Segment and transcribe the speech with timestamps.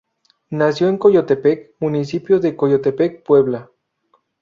[0.49, 3.69] Nació en Coyotepec, municipio de Coyotepec, Puebla.